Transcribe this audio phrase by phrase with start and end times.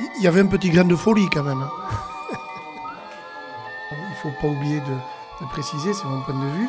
[0.00, 1.64] Il y avait un petit grain de folie quand même.
[3.90, 6.68] Il faut pas oublier de, de préciser, c'est mon point de vue,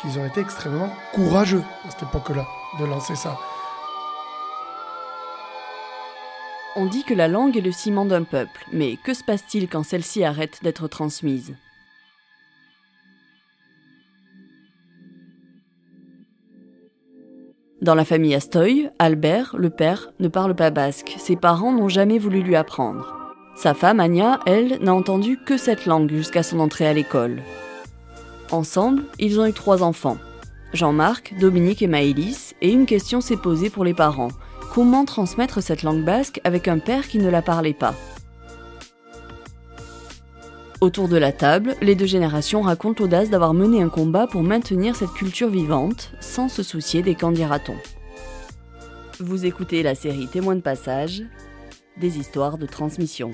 [0.00, 2.46] qu'ils ont été extrêmement courageux à cette époque-là
[2.78, 3.38] de lancer ça.
[6.76, 9.82] On dit que la langue est le ciment d'un peuple, mais que se passe-t-il quand
[9.82, 11.54] celle-ci arrête d'être transmise?
[17.88, 21.16] Dans la famille Astoy, Albert, le père, ne parle pas basque.
[21.18, 23.16] Ses parents n'ont jamais voulu lui apprendre.
[23.56, 27.40] Sa femme, Anya, elle, n'a entendu que cette langue jusqu'à son entrée à l'école.
[28.50, 30.18] Ensemble, ils ont eu trois enfants.
[30.74, 34.32] Jean-Marc, Dominique et Maëlys, et une question s'est posée pour les parents.
[34.74, 37.94] Comment transmettre cette langue basque avec un père qui ne la parlait pas?
[40.80, 44.94] Autour de la table, les deux générations racontent l'audace d'avoir mené un combat pour maintenir
[44.94, 47.74] cette culture vivante, sans se soucier des camps dira-t-on.
[49.18, 51.24] Vous écoutez la série Témoins de passage,
[52.00, 53.32] des histoires de transmission.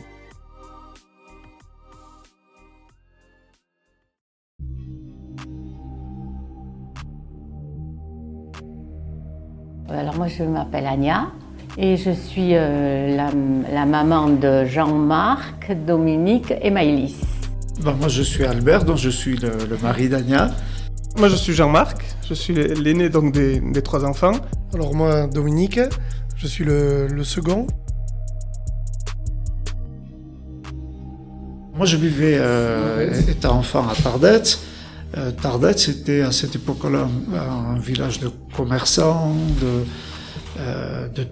[9.90, 11.26] Alors moi je m'appelle Anya
[11.76, 13.28] et je suis euh, la,
[13.70, 17.33] la, maman de Jean-Marc, Dominique et Maëlys.
[17.82, 20.50] Ben, moi je suis Albert, donc je suis le, le mari d'Anya.
[21.18, 24.32] Moi je suis Jean-Marc, je suis l'aîné donc des, des, trois enfants.
[24.72, 25.80] Alors moi Dominique,
[26.36, 27.66] je suis le, le second.
[31.74, 34.60] Moi je vivais, euh, étant enfant à Tardette.
[35.16, 39.84] Euh, Tardette, c'était à cette époque-là un, un, village de commerçants, de,
[40.60, 41.26] euh, de,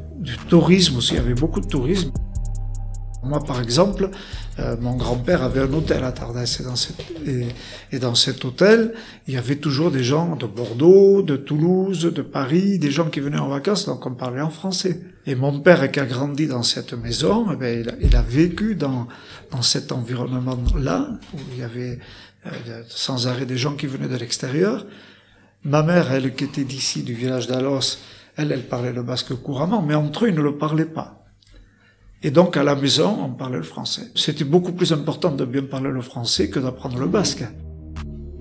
[0.48, 1.14] tourisme aussi.
[1.14, 2.10] Il y avait beaucoup de tourisme.
[3.24, 4.10] Moi, par exemple,
[4.58, 7.46] euh, mon grand-père avait un hôtel à Tardès et dans, cet, et,
[7.90, 8.92] et dans cet hôtel,
[9.26, 13.20] il y avait toujours des gens de Bordeaux, de Toulouse, de Paris, des gens qui
[13.20, 15.00] venaient en vacances, donc on parlait en français.
[15.24, 18.22] Et mon père, qui a grandi dans cette maison, eh bien, il, a, il, a,
[18.22, 19.08] vécu dans,
[19.50, 21.98] dans cet environnement-là, où il y avait
[22.46, 24.84] euh, sans arrêt des gens qui venaient de l'extérieur.
[25.64, 27.98] Ma mère, elle qui était d'ici, du village d'Alos,
[28.36, 31.21] elle, elle parlait le basque couramment, mais entre eux, ils ne le parlaient pas.
[32.24, 34.02] Et donc, à la maison, on parlait le français.
[34.14, 37.44] C'était beaucoup plus important de bien parler le français que d'apprendre le basque.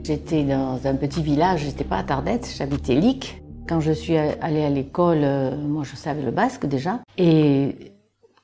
[0.03, 3.41] J'étais dans un petit village, j'étais pas à Tardette, j'habitais Lic.
[3.68, 5.25] Quand je suis allée à l'école,
[5.58, 7.00] moi je savais le basque déjà.
[7.18, 7.75] Et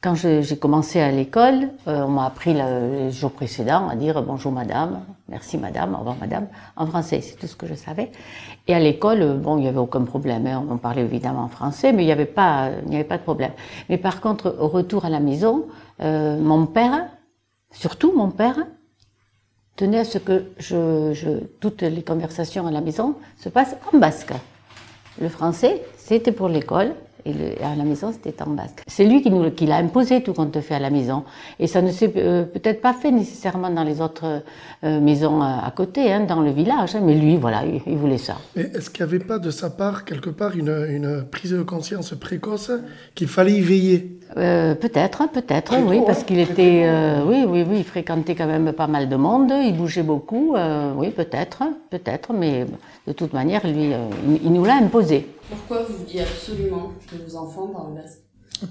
[0.01, 4.21] quand j'ai commencé à l'école, euh, on m'a appris le, les jours précédents à dire
[4.23, 8.11] bonjour madame, merci madame, au revoir madame, en français, c'est tout ce que je savais.
[8.67, 11.93] Et à l'école, bon, il n'y avait aucun problème, hein, on parlait évidemment en français,
[11.93, 13.51] mais il n'y avait pas, il avait pas de problème.
[13.89, 15.67] Mais par contre, au retour à la maison,
[16.01, 17.07] euh, mon père,
[17.71, 18.57] surtout mon père,
[19.75, 23.97] tenait à ce que je, je, toutes les conversations à la maison se passent en
[23.97, 24.33] basque.
[25.22, 26.94] Le français, c'était pour l'école,
[27.25, 28.83] et, à la maison, c'était en basque.
[28.88, 31.23] C'est lui qui nous qui l'a imposé tout qu'on te fait à la maison.
[31.59, 34.44] Et ça ne s'est euh, peut-être pas fait nécessairement dans les autres
[34.83, 38.17] euh, maisons à, à côté, hein, dans le village, hein, mais lui, voilà, il, voulait
[38.17, 38.38] ça.
[38.56, 42.11] Est-ce qu'il n'y avait pas de sa part, quelque part, une, une prise de conscience
[42.11, 42.72] précoce
[43.16, 44.16] qu'il fallait y veiller?
[44.35, 48.73] Euh, peut-être, peut-être, oui, parce qu'il était, euh, oui, oui, oui, il fréquentait quand même
[48.73, 52.65] pas mal de monde, il bougeait beaucoup, euh, oui, peut-être, peut-être, mais
[53.07, 55.27] de toute manière, lui, euh, il, il, nous l'a imposé.
[55.49, 58.19] Pourquoi vous vouliez absolument que vos enfants parlent basque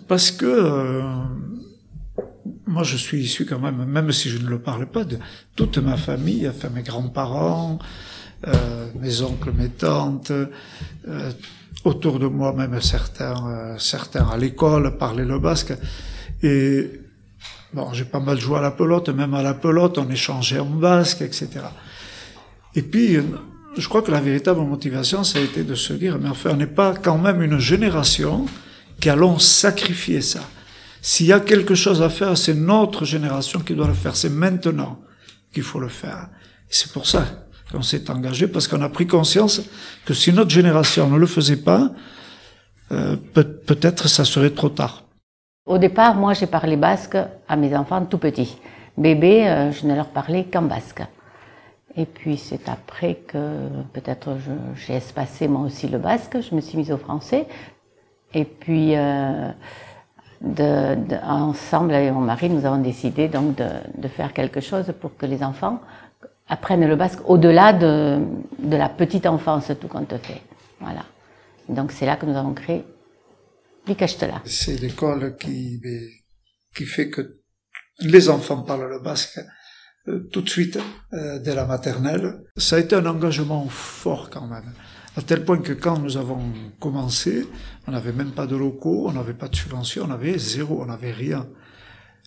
[0.07, 1.03] Parce que euh,
[2.67, 5.19] moi, je suis issu quand même, même si je ne le parle pas, de
[5.55, 7.79] toute ma famille, enfin mes grands-parents,
[9.01, 10.31] mes oncles, mes tantes
[11.87, 15.73] autour de moi, même certains, euh, certains à l'école parlaient le basque.
[16.43, 16.91] Et
[17.73, 20.67] bon, j'ai pas mal joué à la pelote, même à la pelote, on échangeait en
[20.67, 21.49] basque, etc.
[22.75, 23.19] Et puis,
[23.77, 26.57] je crois que la véritable motivation, ça a été de se dire, mais enfin, on
[26.57, 28.47] n'est pas quand même une génération
[29.01, 30.41] qui allons sacrifier ça.
[31.01, 34.17] S'il y a quelque chose à faire, c'est notre génération qui doit le faire.
[34.17, 35.01] C'est maintenant
[35.53, 36.29] qu'il faut le faire.
[36.69, 39.63] C'est pour ça qu'on s'est engagé parce qu'on a pris conscience
[40.05, 41.91] que si notre génération ne le faisait pas,
[42.93, 43.17] euh,
[43.67, 45.03] peut-être ça serait trop tard.
[45.67, 47.19] Au départ, moi, j'ai parlé basque
[47.49, 48.57] à mes enfants tout petits.
[48.97, 51.03] Bébé, euh, je ne leur parlais qu'en basque.
[51.97, 53.39] Et puis c'est après que
[53.95, 54.37] peut-être
[54.75, 57.47] j'ai espacé moi aussi le basque, je me suis mise au français.
[58.35, 59.51] Et puis euh,
[61.27, 65.43] ensemble avec mon mari, nous avons décidé donc de faire quelque chose pour que les
[65.43, 65.81] enfants
[66.49, 68.21] apprennent le basque au-delà de,
[68.71, 70.43] la petite enfance, tout compte fait.
[70.81, 71.05] Voilà.
[71.69, 72.85] Donc c'est là que nous avons créé
[73.87, 74.43] l'Icastela.
[74.45, 75.81] C'est l'école qui,
[76.75, 77.41] qui fait que
[78.01, 79.41] les enfants parlent le basque
[80.09, 80.79] euh, tout de suite
[81.13, 82.45] euh, dès la maternelle.
[82.57, 84.73] Ça a été un engagement fort quand même.
[85.17, 87.47] À tel point que quand nous avons commencé,
[87.87, 90.87] on n'avait même pas de locaux, on n'avait pas de subvention, on avait zéro, on
[90.87, 91.49] n'avait rien.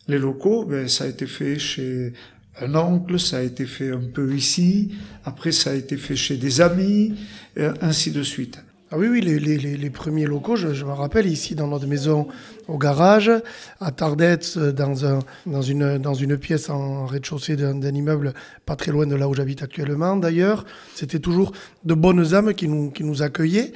[0.08, 2.14] Les locaux, ben, ça a été fait chez
[2.62, 4.92] un oncle, ça a été fait un peu ici,
[5.26, 7.16] après ça a été fait chez des amis,
[7.56, 8.60] et ainsi de suite.
[8.92, 12.28] Ah oui, oui, les, premiers locaux, je, me rappelle ici dans notre maison
[12.68, 13.32] au garage,
[13.80, 18.34] à Tardette, dans, un, dans, une, dans une pièce en rez-de-chaussée d'un immeuble
[18.66, 20.66] pas très loin de là où j'habite actuellement d'ailleurs.
[20.96, 21.52] C'était toujours
[21.86, 23.74] de bonnes âmes qui nous, qui nous accueillaient.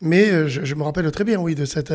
[0.00, 1.94] Mais euh, je, je, me rappelle très bien, oui, de cette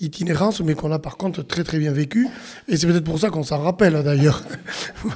[0.00, 2.28] itinérance, mais qu'on a par contre très très bien vécu.
[2.68, 4.42] Et c'est peut-être pour ça qu'on s'en rappelle d'ailleurs.
[5.02, 5.10] vous,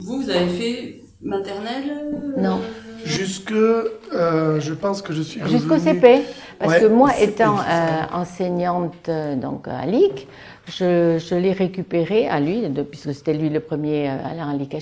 [0.00, 1.92] vous avez fait maternelle
[2.38, 2.60] Non.
[3.04, 5.40] Jusque, euh, je pense que je suis.
[5.46, 6.22] Jusqu'au CP.
[6.58, 10.28] Parce ouais, que moi, étant euh, enseignante donc, à l'IC,
[10.68, 14.52] je, je l'ai récupéré à lui, de, puisque c'était lui le premier à aller à
[14.52, 14.76] l'IC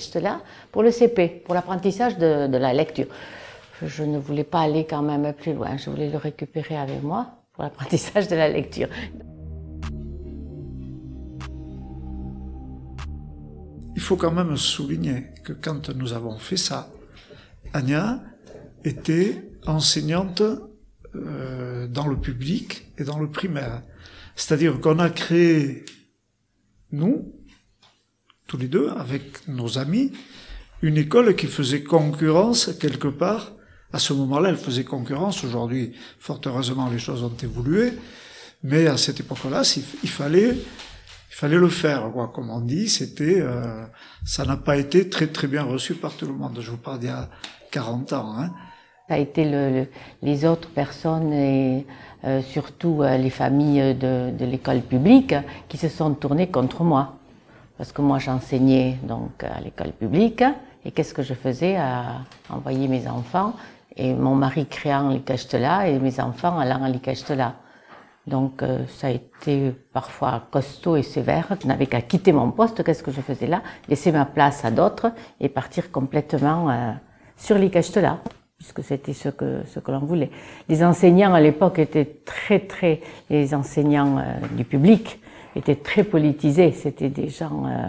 [0.73, 3.07] pour le CP, pour l'apprentissage de, de, la lecture.
[3.85, 7.43] Je ne voulais pas aller quand même plus loin, je voulais le récupérer avec moi
[7.53, 8.89] pour l'apprentissage de la lecture.
[13.95, 16.89] Il faut quand même souligner que quand nous avons fait ça,
[17.73, 18.21] Anya
[18.83, 20.41] était enseignante
[21.15, 23.83] euh, dans le public et dans le primaire.
[24.35, 25.83] C'est-à-dire qu'on a créé,
[26.91, 27.33] nous,
[28.47, 30.11] tous les deux, avec nos amis,
[30.81, 33.53] une école qui faisait concurrence quelque part.
[33.91, 35.43] À ce moment-là, elle faisait concurrence.
[35.43, 37.93] Aujourd'hui, fort heureusement, les choses ont évolué.
[38.63, 39.61] Mais à cette époque-là,
[40.03, 42.31] il fallait, il fallait le faire, quoi.
[42.33, 43.85] Comme on dit, c'était, euh,
[44.25, 46.59] ça n'a pas été très très bien reçu par tout le monde.
[46.61, 47.29] Je vous parle d'il y a
[47.71, 48.33] 40 ans.
[48.37, 48.51] Hein.
[49.07, 49.87] Ça a été le, le,
[50.21, 51.85] les autres personnes et
[52.25, 55.33] euh, surtout euh, les familles de, de l'école publique
[55.67, 57.15] qui se sont tournées contre moi.
[57.77, 60.43] Parce que moi j'enseignais donc à l'école publique
[60.85, 63.55] et qu'est-ce que je faisais à envoyer mes enfants
[63.95, 65.09] et mon mari créant
[65.53, 67.55] là et mes enfants allant à là.
[68.27, 71.57] Donc euh, ça a été parfois costaud et sévère.
[71.61, 73.63] Je n'avais qu'à quitter mon poste, qu'est-ce que je faisais là?
[73.87, 76.91] Laisser ma place à d'autres et partir complètement euh,
[77.35, 77.71] sur les
[78.59, 80.29] puisque c'était ce que, ce que l'on voulait.
[80.67, 85.19] Les enseignants à l'époque étaient très, très, les enseignants euh, du public
[85.55, 86.73] étaient très politisés.
[86.73, 87.87] C'était des gens, euh,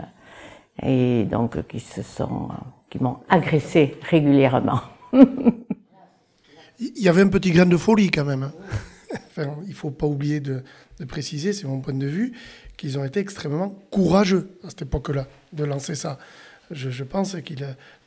[0.82, 2.48] et donc, qui se sont,
[2.88, 4.80] qui m'ont agressé régulièrement.
[6.80, 8.50] Il y avait un petit grain de folie quand même.
[9.66, 10.62] Il faut pas oublier de,
[11.06, 12.32] préciser, c'est mon point de vue,
[12.76, 16.18] qu'ils ont été extrêmement courageux à cette époque-là de lancer ça.
[16.70, 17.54] Je, pense que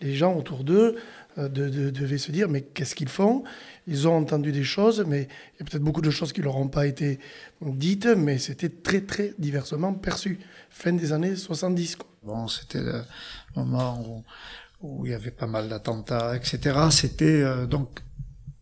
[0.01, 0.95] les gens autour d'eux
[1.37, 3.43] euh, de, de, devaient se dire mais qu'est-ce qu'ils font?
[3.87, 6.55] Ils ont entendu des choses, mais il y a peut-être beaucoup de choses qui leur
[6.55, 7.19] ont pas été
[7.61, 10.39] dites, mais c'était très très diversement perçu.
[10.69, 11.97] Fin des années 70.
[11.97, 12.07] Quoi.
[12.23, 13.03] Bon, c'était le
[13.55, 14.23] moment où,
[14.81, 16.87] où, il y avait pas mal d'attentats, etc.
[16.89, 17.99] C'était euh, donc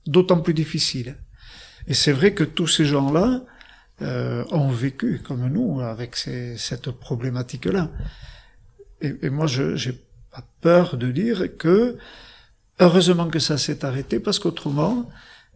[0.06, 1.18] d'autant plus difficile.
[1.88, 3.42] Et c'est vrai que tous ces gens-là
[4.02, 7.90] euh, ont vécu comme nous avec cette problématique-là.
[9.02, 9.94] Et, moi, je j'ai
[10.32, 11.98] pas peur de dire que
[12.82, 15.06] Heureusement que ça s'est arrêté parce qu'autrement,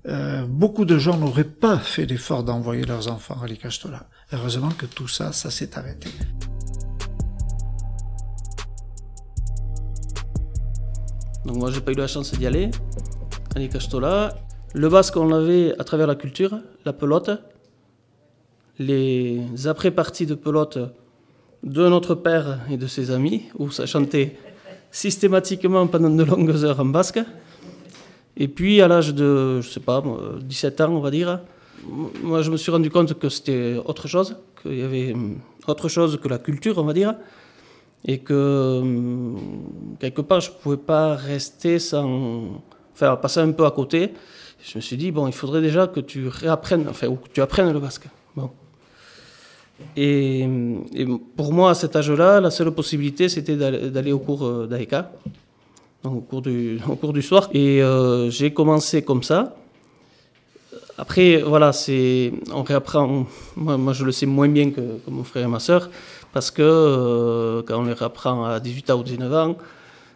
[0.08, 4.08] euh, beaucoup de gens n'auraient pas fait l'effort d'envoyer leurs enfants à l'Ikastola.
[4.32, 6.10] Heureusement que tout ça, ça s'est arrêté.
[11.46, 12.70] Donc moi, j'ai pas eu la chance d'y aller
[13.60, 14.36] l'Ikastola.
[14.74, 17.32] Le basque, on l'avait à travers la culture, la pelote,
[18.80, 20.78] les après-parties de pelote
[21.64, 24.38] de notre père et de ses amis, où ça chantait
[24.92, 27.20] systématiquement pendant de longues heures en basque.
[28.38, 30.04] Et puis, à l'âge de, je sais pas,
[30.42, 31.40] 17 ans, on va dire,
[32.22, 35.88] moi, je me suis rendu compte que c'était autre chose, qu'il y avait hum, autre
[35.88, 37.16] chose que la culture, on va dire,
[38.06, 39.38] et que hum,
[40.00, 42.62] quelque part, je ne pouvais pas rester sans.
[42.96, 44.14] Enfin, passer un peu à côté.
[44.64, 47.42] Je me suis dit, bon, il faudrait déjà que tu réapprennes, enfin, ou que tu
[47.42, 48.08] apprennes le basque.
[48.36, 48.50] Bon.
[49.98, 50.48] Et,
[51.36, 55.12] pour moi, à cet âge-là, la seule possibilité, c'était d'aller au cours euh, d'AECA,
[56.06, 57.50] au cours du, au cours du soir.
[57.54, 59.56] Et euh, j'ai commencé comme ça.
[60.98, 63.28] Après, voilà, c'est, on réapprend.
[63.58, 65.90] Moi, je le sais moins bien que, que mon frère et ma sœur,
[66.32, 69.58] parce que euh, quand on les réapprend à 18 ans ou 19 ans,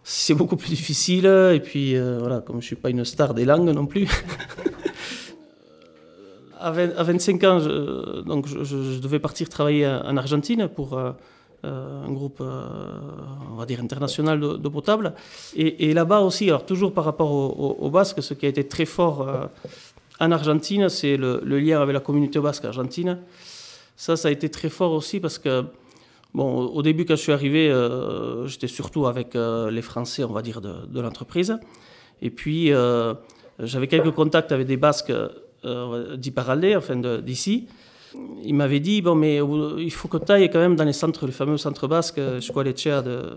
[0.03, 1.25] c'est beaucoup plus difficile.
[1.25, 4.07] Et puis, euh, voilà, comme je suis pas une star des langues non plus.
[6.59, 10.97] à, 20, à 25 ans, je, donc je, devais partir travailler en Argentine pour
[11.65, 12.67] euh, un groupe, euh,
[13.51, 15.13] on va dire, international d'eau potable.
[15.57, 19.27] Et, là-bas aussi, alors toujours par rapport au, Basque, ce qui a été très fort
[19.27, 19.45] euh,
[20.21, 23.19] en Argentine, c'est le, lien avec la communauté basque argentine.
[23.97, 25.65] Ça, ça a été très fort aussi parce que,
[26.33, 30.33] bon, au début, quand je suis arrivé, euh, j'étais surtout avec euh, les Français, on
[30.33, 31.57] va dire, de, l'entreprise.
[32.21, 33.13] Et puis, euh,
[33.59, 35.13] j'avais quelques contacts avec des Basques
[36.35, 37.67] parler, enfin d'ici.
[38.43, 39.41] il m'avait dit bon, mais
[39.77, 43.01] il faut que tu ailles quand même dans les centres, les fameux centres basques, Squalecea
[43.01, 43.33] de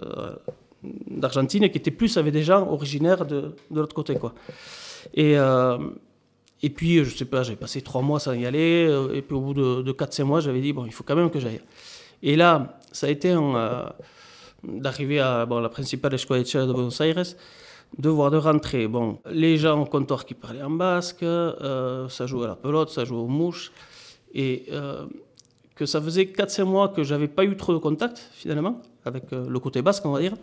[1.08, 4.34] d'Argentine, qui étaient plus avec des gens originaires de, de l'autre côté, quoi.
[5.14, 5.36] Et
[6.64, 8.88] et puis, je sais pas, j'avais passé trois mois sans y aller.
[9.14, 11.28] Et puis, au bout de, de 4-5 mois, j'avais dit, bon, il faut quand même
[11.28, 11.60] que j'aille.
[12.22, 13.34] Et là, ça a été
[14.64, 17.24] d'arriver à la principale escuela de Buenos Aires,
[17.98, 18.88] de voir de rentrer.
[18.88, 22.90] Bon, les gens au comptoir qui parlaient en basque, euh, ça jouait à la pelote,
[22.90, 23.72] ça jouait aux mouches.
[24.34, 25.04] Et euh,
[25.74, 29.46] que ça faisait 4-5 mois que j'avais pas eu trop de contact, finalement, avec euh,
[29.48, 30.34] le côté basque, on va dire.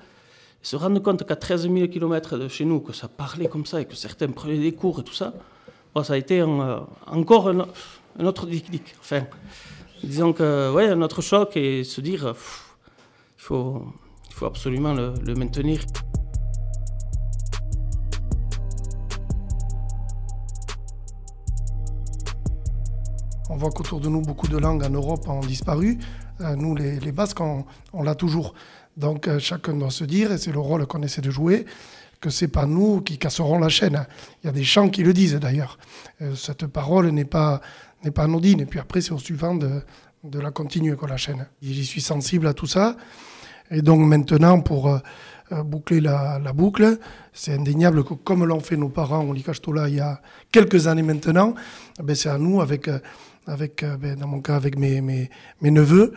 [0.61, 3.81] Se rendre compte qu'à 13 000 km de chez nous, que ça parlait comme ça
[3.81, 5.33] et que certains prenaient des cours et tout ça,
[5.95, 8.83] bon, ça a été encore un, autre déclic.
[10.03, 13.83] Disons que, ouais, un autre choc et se dire, il faut,
[14.31, 15.81] faut absolument le, le maintenir.
[23.51, 25.97] On voit qu'autour de nous, beaucoup de langues en Europe ont disparu.
[26.41, 28.53] Euh, nous, les, les Basques, on, on l'a toujours.
[28.95, 31.65] Donc euh, chacun doit se dire, et c'est le rôle qu'on essaie de jouer,
[32.21, 34.05] que c'est pas nous qui casserons la chaîne.
[34.43, 35.77] Il y a des chants qui le disent d'ailleurs.
[36.21, 37.61] Euh, cette parole n'est pas,
[38.03, 38.61] n'est pas anodine.
[38.61, 39.81] Et puis après, c'est au suivant de,
[40.23, 41.47] de la continuer, quoi, la chaîne.
[41.61, 42.95] J'y suis sensible à tout ça.
[43.71, 44.99] Et donc maintenant, pour euh,
[45.51, 46.97] euh, boucler la, boucle,
[47.33, 51.03] c'est indéniable que comme l'ont fait nos parents au Licastola il y a quelques années
[51.03, 51.53] maintenant,
[52.03, 52.89] ben c'est à nous, avec,
[53.45, 55.29] avec ben dans mon cas, avec mes, mes,
[55.61, 56.13] mes neveux,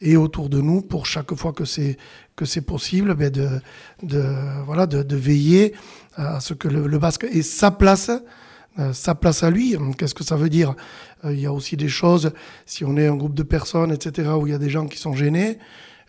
[0.00, 1.96] et autour de nous pour chaque fois que c'est
[2.34, 3.48] que c'est possible ben de,
[4.02, 4.22] de
[4.66, 5.72] voilà de, de, veiller
[6.16, 8.10] à ce que le, le basque ait sa place
[8.78, 10.74] euh, sa place à lui qu'est-ce que ça veut dire?
[11.24, 12.32] Euh, il y a aussi des choses
[12.66, 14.98] si on est un groupe de personnes etc où il y a des gens qui
[14.98, 15.58] sont gênés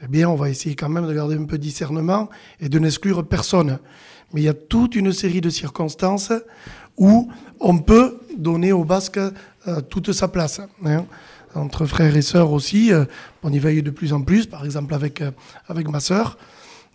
[0.01, 2.79] eh bien on va essayer quand même de garder un peu de discernement et de
[2.79, 3.79] n'exclure personne
[4.33, 6.33] mais il y a toute une série de circonstances
[6.97, 11.05] où on peut donner au basque euh, toute sa place hein
[11.55, 12.91] entre frères et sœurs aussi.
[13.41, 15.23] On y veille de plus en plus, par exemple avec,
[15.67, 16.37] avec ma sœur.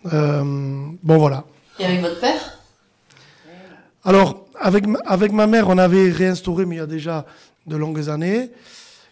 [0.05, 1.43] Bon, voilà.
[1.79, 2.59] Et avec votre père?
[4.05, 7.25] Alors, avec, avec ma mère, on avait réinstauré, mais il y a déjà
[7.67, 8.49] de longues années.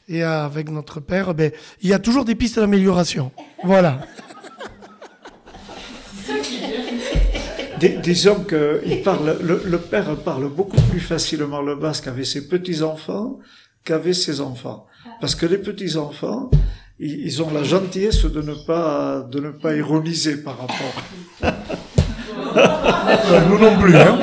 [0.08, 3.31] Et avec notre père, ben, il y a toujours des pistes d'amélioration.
[3.63, 4.00] Voilà.
[7.79, 12.48] Dis, disons que il parle, le, père parle beaucoup plus facilement le basque avec ses
[12.48, 13.39] petits-enfants
[13.84, 14.86] qu'avec ses enfants.
[15.20, 16.51] Parce que les petits-enfants,
[17.00, 21.74] ils, ont la gentillesse de ne pas, de ne pas ironiser par rapport.
[23.50, 23.96] Nous non plus.
[23.96, 24.20] Hein.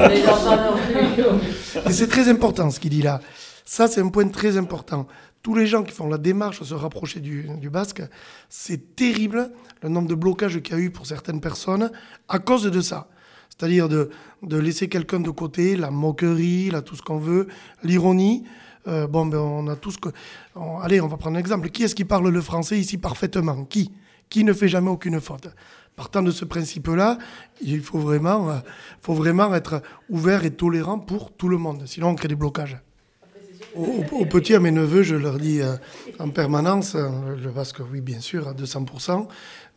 [1.87, 3.21] Et c'est très important ce qu'il dit là.
[3.65, 5.07] Ça, c'est un point très important.
[5.43, 8.03] Tous les gens qui font la démarche de se rapprocher du, du basque,
[8.49, 9.51] c'est terrible
[9.83, 11.91] le nombre de blocages qu'il y a eu pour certaines personnes
[12.29, 13.09] à cause de ça.
[13.51, 14.11] C'est-à-dire de,
[14.43, 17.49] de laisser quelqu'un de côté, la moquerie, là, tout ce qu'on veut,
[17.83, 18.45] l'ironie.
[18.87, 20.09] Euh, bon, ben, on a tous que.
[20.55, 21.69] On, allez, on va prendre un exemple.
[21.71, 23.65] Qui est-ce qui parle le français ici parfaitement?
[23.65, 23.93] Qui?
[24.29, 25.49] Qui ne fait jamais aucune faute?
[25.99, 27.19] Partant de ce principe-là,
[27.61, 28.55] il faut vraiment, euh,
[29.01, 31.83] faut vraiment être ouvert et tolérant pour tout le monde.
[31.87, 32.79] Sinon, on crée des blocages.
[33.75, 35.75] Aux, aux petits, à mes neveux, je leur dis euh,
[36.21, 39.27] en permanence, euh, le basque, oui, bien sûr, à 200%,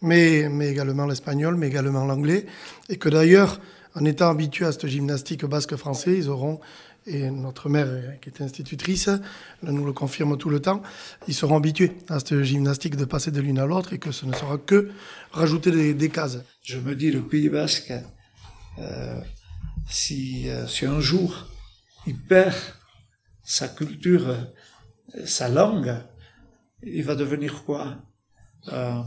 [0.03, 2.45] mais, mais également l'espagnol, mais également l'anglais.
[2.87, 3.59] Et que d'ailleurs,
[3.95, 6.59] en étant habitués à cette gymnastique basque français, ils auront
[7.05, 9.09] et notre mère, qui est institutrice,
[9.63, 10.81] nous le confirme tout le temps,
[11.27, 14.25] ils seront habitués à cette gymnastique de passer de l'une à l'autre et que ce
[14.25, 14.91] ne sera que
[15.31, 16.39] rajouter des, cases.
[16.63, 17.93] Je me dis, le Pays basque,
[18.79, 19.19] euh,
[19.89, 21.47] si, euh, si un jour
[22.05, 22.55] il perd
[23.43, 24.35] sa culture,
[25.25, 25.95] sa langue,
[26.83, 27.97] il va devenir quoi?
[28.71, 29.01] Euh,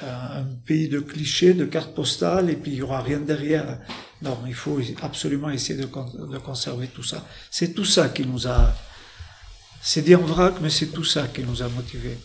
[0.00, 3.78] un pays de clichés, de cartes postales, et puis il n'y aura rien derrière.
[4.22, 5.86] Non, il faut absolument essayer de,
[6.38, 7.26] conserver tout ça.
[7.50, 8.72] C'est tout ça qui nous a...
[9.80, 12.18] C'est dit en vrac, mais c'est tout ça qui nous a motivés.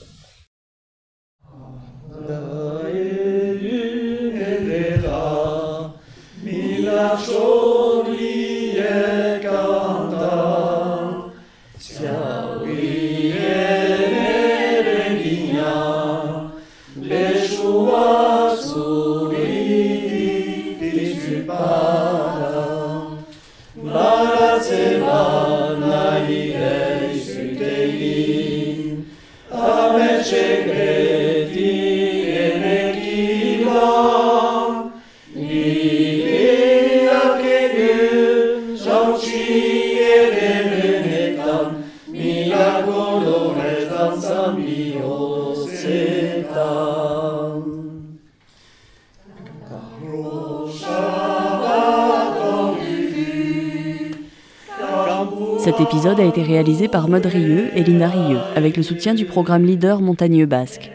[55.60, 59.26] Cet épisode a été réalisé par Mode Rieux et Lina Rieux, avec le soutien du
[59.26, 60.90] programme Leader Montagneux Basque.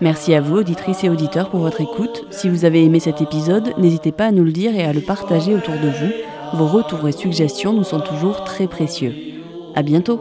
[0.00, 2.26] Merci à vous, auditrices et auditeurs, pour votre écoute.
[2.30, 5.00] Si vous avez aimé cet épisode, n'hésitez pas à nous le dire et à le
[5.00, 6.12] partager autour de vous.
[6.54, 9.14] Vos retours et suggestions nous sont toujours très précieux.
[9.74, 10.20] À bientôt!